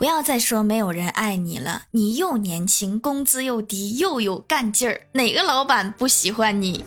[0.00, 6.82] 不要再说没有人爱你了，你又年轻，工资又低，又有干劲儿，哪个老板不喜欢你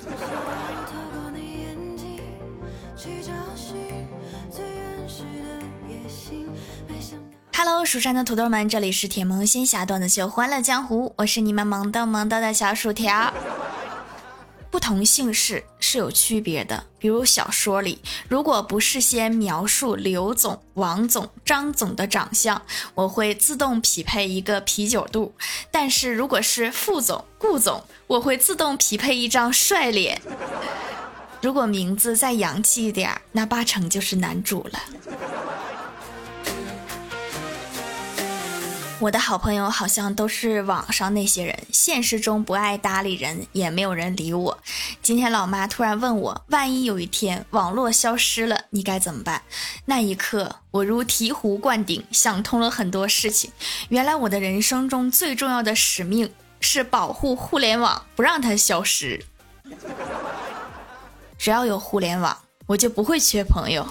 [7.55, 13.31] ？Hello，蜀山的土豆们，这里是铁萌仙侠段子秀《欢乐江湖》，我是你们萌逗萌逗的小薯条。
[14.73, 22.59] 不同姓氏是有区别的，比如小说里，如果不事先描述刘总、王总、张总的长相，
[22.95, 25.31] 我会自动匹配一个啤酒肚；
[25.69, 30.19] 但是如果是副总、顾总，我会自动匹配一张帅脸。
[31.39, 34.79] 如果名字再洋气一点，那八成就是男主了。
[39.03, 44.57] 我的好朋友好像都是网上那些人，现实中不爱搭理人，也没有人理我。
[45.01, 49.41] 今天老妈突然问我，万一有一天网络消失了，你该怎么办？
[49.83, 53.51] 那一刻，我如醍醐灌顶，想通了很多事情。
[53.89, 56.31] 原来我的人生中最重要的使命
[56.61, 59.25] 是保护互联网，不让它消失。
[61.37, 63.85] 只要有互联网，我就不会缺朋友。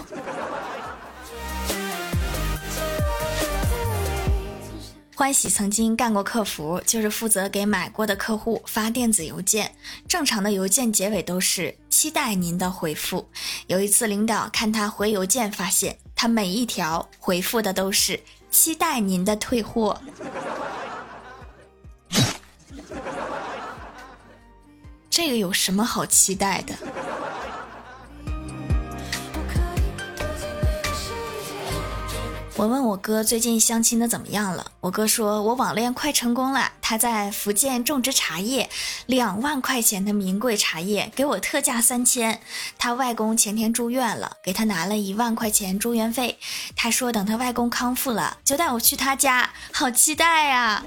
[5.23, 9.73] 欢喜曾经干过客服，就是负责给买过的客户发电子邮件。
[10.09, 13.29] 正常的邮件结尾都是期待您的回复。
[13.69, 18.19] 有一次，领导看他回邮件，发现他每一条回复的都是
[18.51, 20.03] 期待您的退货。
[25.09, 26.75] 这个有什么好期待的？
[32.63, 38.71] 我问我哥最近相亲的怎么样了，我哥说我网恋快成功了，他在福建种植茶叶，
[39.07, 42.41] 两万块钱的名贵茶叶给我特价三千。
[42.79, 46.39] 他外公前天住院了，给他拿了一万块钱住院费。
[46.77, 50.85] 他说等他外公康复了就带我去他家，好期待呀！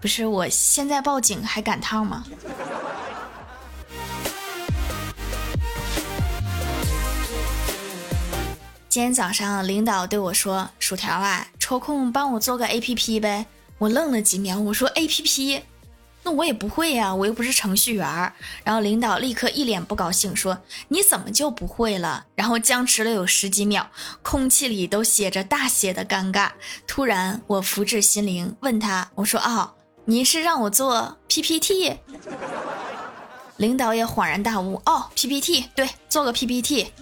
[0.00, 2.24] 不是，我现在报警还赶趟吗？
[8.92, 13.46] 今天早上，领导对我说：“薯条啊，抽空帮我做个 A P P 呗。”
[13.80, 15.62] 我愣了几秒，我说：“A P P，
[16.22, 18.06] 那我也不会呀，我又不是程序员。”
[18.62, 20.58] 然后领导立刻一脸不高兴，说
[20.88, 23.88] ：“你怎么就不会了？”然后僵持了有十几秒，
[24.20, 26.50] 空气里都写着大写的尴尬。
[26.86, 29.72] 突然，我福至心灵，问他：“我说哦，
[30.04, 31.96] 您是让我做 P P T？”
[33.56, 36.92] 领导也恍然大悟：“哦，P P T，对，做个 P P T。”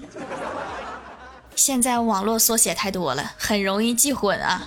[1.60, 4.66] 现在网络缩写太多了，很容易记混啊。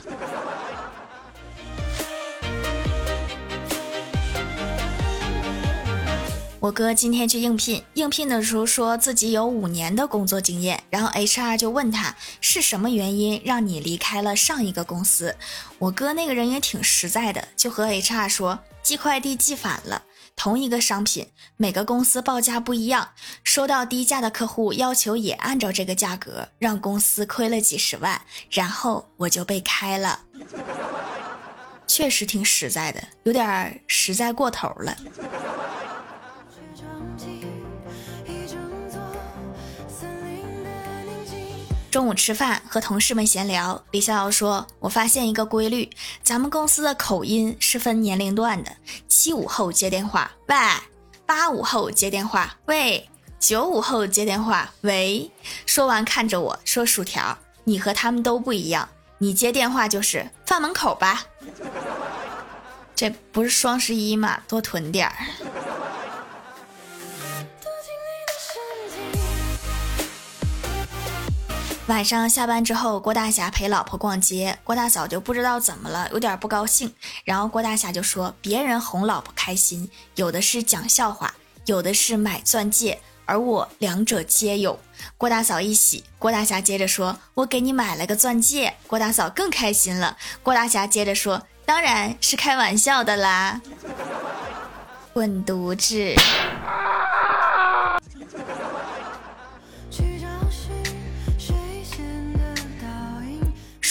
[6.60, 15.36] 我哥今天去应聘，应聘的时候说自己有五年的工作经验，然后 HR 就问他是什么原因让你离开了上一个公司。
[15.80, 20.04] 我哥那个人也挺实在的，就和 HR 说寄快递寄反了。
[20.36, 23.10] 同一个商品，每个公司报价不一样，
[23.44, 30.20] 收到低价的客户要求也按照这个价格，让公司亏了几十万，然后我就被开了。
[31.86, 34.98] 确实挺实在的，有点实在过头了。
[41.94, 45.88] 中午吃饭，和同事们闲聊，李逍遥说：“我发现一个规律，
[46.24, 48.72] 咱们公司的口音是分年龄段的。
[49.08, 50.56] 七五后接电话，喂；
[51.28, 53.08] 八五后接电话，喂；
[53.40, 55.30] 九五后接电话，喂。
[55.68, 58.90] 说完看着我说：薯条，你和他们都不一样，
[59.20, 61.24] 你接电话就是放门口吧。
[62.96, 64.42] 这不是双十一吗？
[64.48, 65.14] 多囤点儿。”
[71.88, 76.94] 晚上下班之后，郭大侠陪老婆逛街，郭大嫂就不知道怎么了，有点不高兴。
[77.26, 81.34] 然后郭大侠就说：“别人哄老婆开心，有的是讲笑话，
[81.66, 84.80] 有的是买钻戒，而我两者皆有。”
[85.18, 90.16] 郭大嫂一喜，郭大侠接着说：“我给你买了个钻戒。”郭大嫂更开心了。
[90.42, 93.62] 郭大侠接着说：“当然是开玩笑的啦，
[95.12, 96.16] 滚犊子！”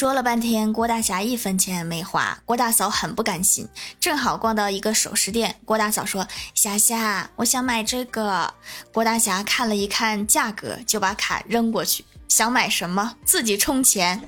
[0.03, 3.69] 说了半天，郭大侠一分钱也没花，郭大嫂很不甘心。
[4.01, 8.53] 正好逛到一个首饰店，郭大嫂说：“霞霞，我想买这个。”
[8.93, 12.05] 郭大侠看了一看价格，就把卡扔过去。
[12.27, 14.21] 想买什么，自己充钱。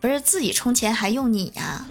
[0.00, 1.84] 不是自己充钱还用你呀？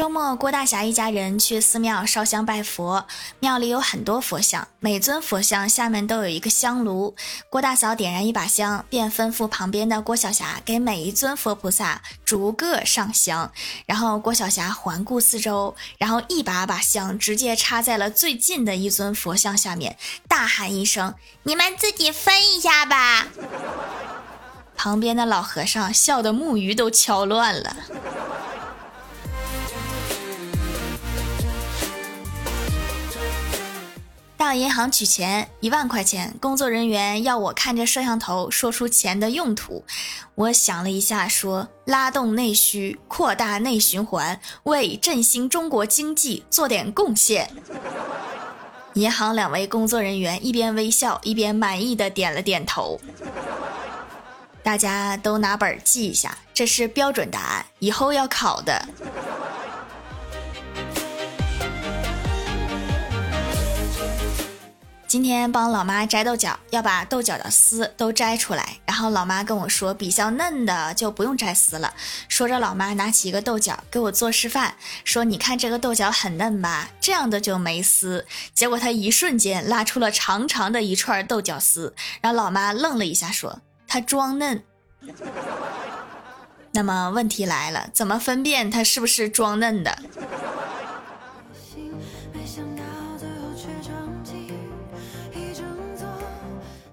[0.00, 3.04] 周末，郭大侠一家人去寺庙烧香拜佛。
[3.38, 7.14] 庙里有很多佛像，每尊佛像下面都有一个香炉。
[7.50, 13.52] 郭大嫂点燃一把香，便吩咐旁边的郭晓霞给每一尊佛菩萨逐个上香。
[13.84, 21.14] 然后郭晓霞环顾四周，然后一把把香直接插在了最近的一尊佛像下面，大喊一声
[21.44, 23.26] ：“你们自己分一下吧！”
[24.74, 27.76] 旁边的老和尚笑得木鱼都敲乱了。
[34.40, 39.84] 到银行取钱，一万块钱，工作人员要我看着摄像头说出钱的用途。
[40.34, 47.50] 我想了一下，说：拉动内需，扩大内循环，为振兴中国经济做点贡献。
[48.94, 52.98] 银行两位工作人员一边微笑，一边满意的点了点头。
[54.62, 58.88] 大家都拿本记一下，这是标准答案，以后要考的。
[65.10, 68.78] 今天帮老妈摘豆角，要把豆角的丝都摘出来。
[68.86, 71.92] 然后老妈跟我说，比较嫩的就不用摘丝了。
[72.28, 76.90] 说着，老妈拿起一个豆角给我做示范，说：“你看这个豆角很嫩吧？
[77.00, 78.24] 这样的就没丝。”
[78.54, 83.58] 结果她一瞬间拉出了长长的一串豆角丝，让老妈愣了一下，说
[83.88, 84.62] ：“她装嫩。”
[86.70, 89.98] 那么问题来了，怎么分辨它是不是装嫩的？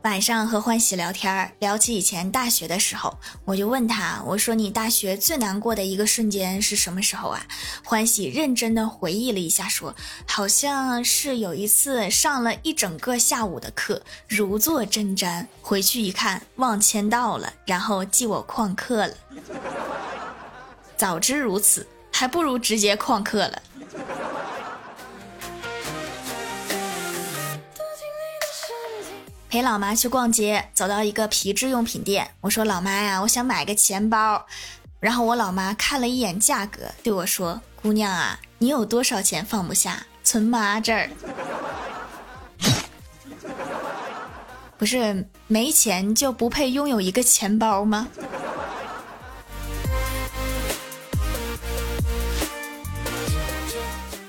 [0.08, 3.14] 晚上和欢喜聊天，聊起以前大学的时候，
[3.44, 7.46] 我就问他，我说你大学最难过的一个瞬间是什么时候啊？
[7.84, 9.94] 欢喜认真的回忆了一下，说
[10.26, 19.14] 好像是有一次上了一整个下午的课，如坐针毡，回去一看忘签到了，然后记我旷课了。
[20.96, 23.62] 早知如此，还不如直接旷课了。
[29.50, 34.46] 陪老妈去逛街，走到一个皮质用品店，我说：“老妈呀，我想买个钱包。”
[35.00, 40.06] 然后我老妈看了一眼价格，对我说：“姑娘啊，你有多少钱放不下？
[40.24, 41.10] 存妈这儿。
[44.78, 48.10] 不是没钱就不配拥有一个钱包吗？”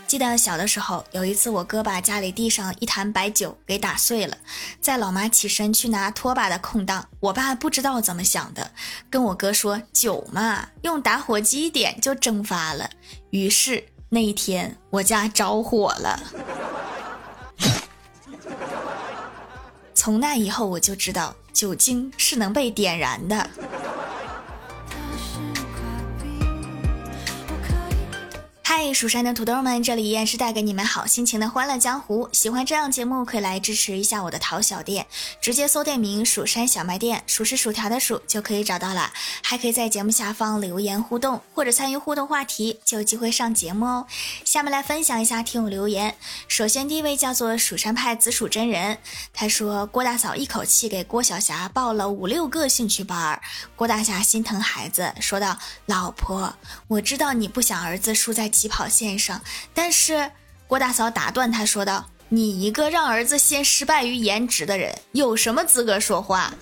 [0.08, 4.38] 记得小的时候，有一次我哥把家里地上一坛白酒给打碎了，
[4.81, 8.70] 在老妈起身去拿拖把的空档，我爸不知道怎么想的，
[9.10, 12.88] 跟我哥说：“酒嘛，用打火机点就蒸发了。”
[13.28, 16.19] 于是那一天我家着火了。
[19.94, 23.50] 从那以后我就知道酒精是能被点燃的。
[28.81, 32.29] 嗨，蜀山的土豆们，这里依然是带给你们好心情的欢乐江湖。
[32.31, 35.05] 喜欢这样节目，可以来支持一下我的淘小店，
[35.41, 39.13] 直接搜店名“蜀山小卖店”，数是薯条的数就可以找到了。
[39.43, 44.07] 还可以在节目下方留言互动，或者参与互动话题，就有机会上节目哦。
[44.45, 46.15] 下面来分享一下听友留言。
[46.47, 48.99] 首先第一位叫做蜀山派紫薯真人，
[49.33, 53.41] 他说郭大嫂一口气给郭晓霞报了五六个兴趣班，
[53.75, 56.55] 郭大侠心疼孩子，说道：“老婆，
[56.87, 59.43] 我知道你不想儿子输在。”起跑线上，
[59.75, 60.31] 但是
[60.69, 66.55] 郭大嫂打断他说道：“你一个让儿子先失败于颜值的人，有什么资格说话？”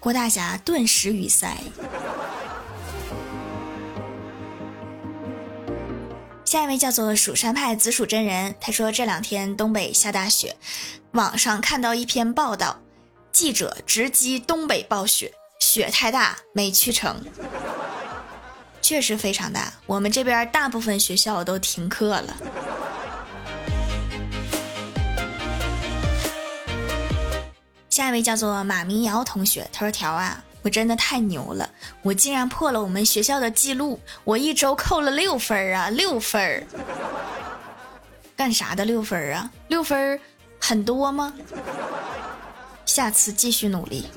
[0.00, 1.54] 郭大侠顿时语塞。
[6.44, 10.56] 下一位叫做蜀山派紫薯真人，他说这两天东北下大雪，
[11.12, 12.80] 网上看到一篇报道，
[13.30, 17.22] 记者直击东北暴雪，雪太大没去成。
[18.82, 22.36] 确实非常大，我们这边大部分学校都停课了。
[27.88, 31.68] 下一位叫做马明瑶同学，他说：“条啊，我真的太牛了，
[32.02, 36.66] 我竟然破了我们学校的记录，我一周扣了六分啊，六分！
[38.36, 39.50] 干啥的六分啊？
[39.68, 40.18] 六分
[40.58, 41.34] 很多吗？
[42.86, 44.08] 下次继续努力。”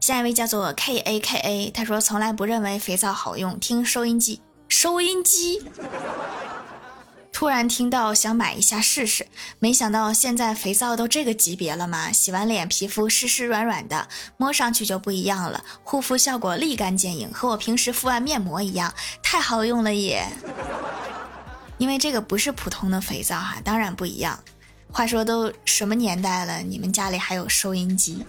[0.00, 5.62] 下一位叫做 K A K A，他说从来不认为肥皂好用，听收音机，收音机，
[7.30, 9.26] 突然听到想买一下试试，
[9.58, 12.10] 没想到现在肥皂都这个级别了吗？
[12.10, 20.26] 洗完脸皮肤湿湿软软的，摸上去就不一样了，护肤效果立竿见影，和我平时敷完面膜一样，太好用了也。
[21.76, 24.38] 因为这个不是普通的肥皂哈，当然不一样。
[24.90, 28.24] 话说都什么年代了，你们家里还有收音机？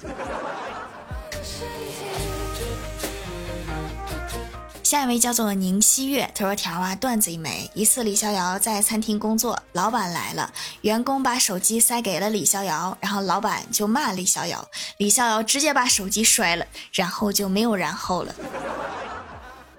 [4.84, 7.72] 下一位叫做宁熙月，他说：“条啊，段子一枚。
[7.74, 14.68] 一次李逍遥在餐厅工作，老板来了，员工把手机塞给了李逍遥，然后老板就骂李逍遥，
[14.98, 18.36] 李逍遥直接把手机摔了，然后就没有然后了。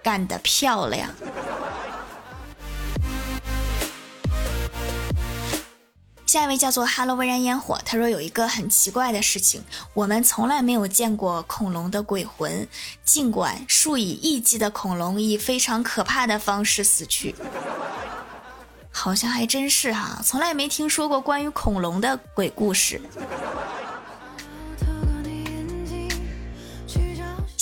[0.02, 1.10] 干得漂亮！”
[6.32, 9.62] 下一位叫做哈喽微燃烟火，他说有一个很奇怪的事情，
[9.92, 12.66] 我们从来没有见过恐龙的鬼魂，
[13.04, 17.34] 尽管数以亿计的恐龙以非常可怕的方式死去，
[18.90, 22.98] 好像还真是哈，从来没听说过关于恐龙的鬼故事。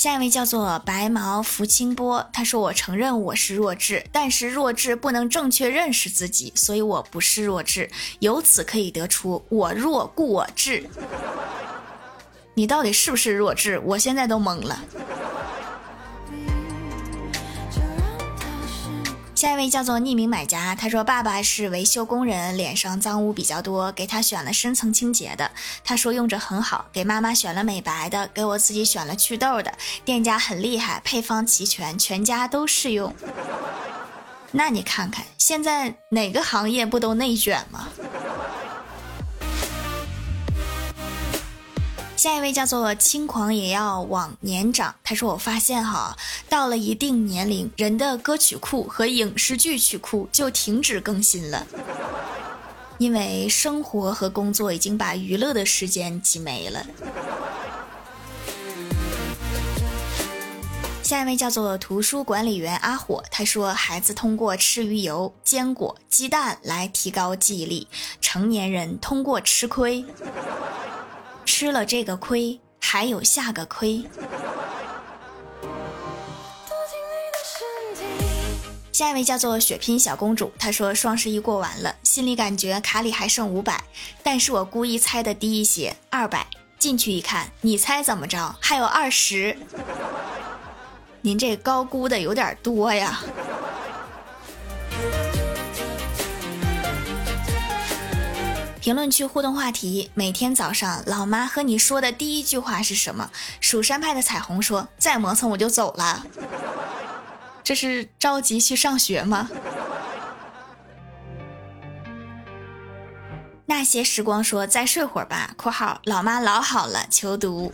[0.00, 7.90] 下一位叫做白毛浮清波，他说：“我承认我是弱智，但是弱智不能正确认识自己，所以我不是弱智。
[8.20, 10.88] 由此可以得出，我弱故我智。
[12.56, 13.78] 你到底是不是弱智？
[13.80, 14.82] 我现在都懵了。”
[19.40, 25.50] 下一位叫做匿名买家，他说爸爸是维修工人，脸上脏污比较多，给他选了深层清洁的，
[25.82, 26.84] 他说用着很好。
[26.92, 29.72] 给妈妈选了美白的，给我自己选了祛痘的，
[30.04, 33.14] 店家很厉害，配方齐全，全家都适用。
[34.52, 37.88] 那你看看，现在哪个行业不都内卷吗？
[42.20, 46.14] 下一位叫做轻狂也要往年长，他说：“我发现哈，
[46.50, 51.66] 到了一定年龄，人的歌曲库和影视剧曲库就停止更新了，
[53.00, 56.84] 因为生活和工作已经把娱乐的时间挤没了。
[61.02, 67.88] ”下一位叫做图书管理员阿火，他说：“孩子通过吃鱼油、坚果、鸡蛋来提高记忆力，
[68.20, 70.04] 成年人通过吃亏。”
[71.44, 74.04] 吃了这个亏，还有下个亏。
[78.92, 83.82] 下一位叫做血拼小公主，她说双十一过完了，心里感觉卡里还剩五百，
[84.22, 86.46] 但是我故意猜的低一些，二百。
[86.78, 88.56] 进去一看，你猜怎么着？
[88.58, 89.56] 还有二十。
[91.20, 93.20] 您这高估的有点多呀。
[98.80, 103.30] 评论区互动话题：每天早上，老妈和你说的第一句话是什么？
[103.60, 106.24] 蜀山派的彩虹说：“再磨蹭我就走了。
[107.62, 109.50] ”这是着急去上学吗？
[113.66, 115.52] 那些时光说：“再睡会儿吧。
[115.58, 117.70] ”（括号老妈老好了，求读。）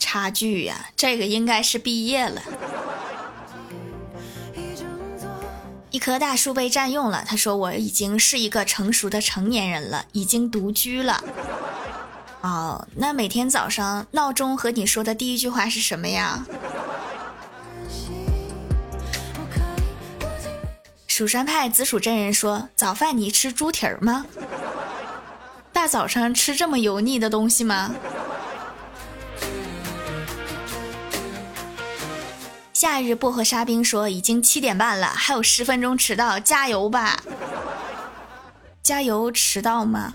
[0.00, 2.40] 差距呀，这个应该是毕业了。
[5.96, 11.24] 一棵大树被占用了，他说：“我已经是一个成熟的成年人了，已经独居了。”
[12.44, 16.44] 哦，那每天早上闹钟和你说的第一句话是什么呀？
[21.06, 24.26] 蜀山派紫薯真人说：“早饭你吃猪蹄儿吗？
[25.72, 27.94] 大早上吃这么油腻的东西吗？”
[32.78, 37.16] 夏日薄荷沙冰说：“已经七点半了，还有十分钟迟到，加油吧！
[38.82, 40.12] 加油，迟到吗？”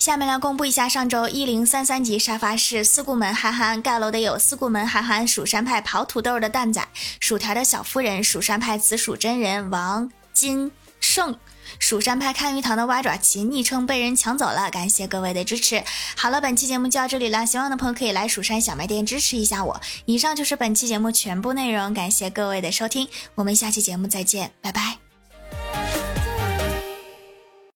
[0.00, 6.84] 下面来公布一下上周一零三三级沙发是四顾门憨憨盖楼的有四顾门憨憨、蜀山派刨土豆的蛋仔、
[7.20, 11.38] 薯条的小夫人、蜀山派紫薯真人王金胜。
[11.78, 15.82] 蜀山派看鱼塘的蛙爪旗昵称被人抢走了，感谢各位的支持。
[16.16, 19.80] 好了，本期节目就到这里了，喜欢的朋友可以来蜀山小卖店支持一下我。
[20.06, 25.09] 以上就是本期节目全部内容，感谢各位的收听，我们下期节目再见，拜拜。